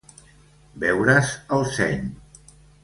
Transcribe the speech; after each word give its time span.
Beure's 0.85 1.29
el 1.59 1.69
seny. 1.77 2.05